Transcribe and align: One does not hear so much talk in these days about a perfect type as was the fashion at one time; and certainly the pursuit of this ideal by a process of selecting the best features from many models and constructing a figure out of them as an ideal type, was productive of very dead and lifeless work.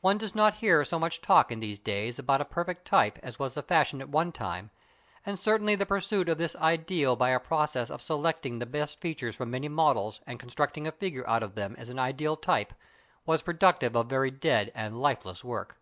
One 0.00 0.18
does 0.18 0.34
not 0.34 0.54
hear 0.54 0.82
so 0.84 0.98
much 0.98 1.20
talk 1.20 1.52
in 1.52 1.60
these 1.60 1.78
days 1.78 2.18
about 2.18 2.40
a 2.40 2.44
perfect 2.44 2.84
type 2.84 3.20
as 3.22 3.38
was 3.38 3.54
the 3.54 3.62
fashion 3.62 4.00
at 4.00 4.08
one 4.08 4.32
time; 4.32 4.72
and 5.24 5.38
certainly 5.38 5.76
the 5.76 5.86
pursuit 5.86 6.28
of 6.28 6.36
this 6.36 6.56
ideal 6.56 7.14
by 7.14 7.30
a 7.30 7.38
process 7.38 7.88
of 7.88 8.00
selecting 8.02 8.58
the 8.58 8.66
best 8.66 9.00
features 9.00 9.36
from 9.36 9.52
many 9.52 9.68
models 9.68 10.20
and 10.26 10.40
constructing 10.40 10.88
a 10.88 10.90
figure 10.90 11.24
out 11.28 11.44
of 11.44 11.54
them 11.54 11.76
as 11.78 11.90
an 11.90 12.00
ideal 12.00 12.36
type, 12.36 12.72
was 13.24 13.40
productive 13.42 13.94
of 13.94 14.08
very 14.10 14.32
dead 14.32 14.72
and 14.74 15.00
lifeless 15.00 15.44
work. 15.44 15.78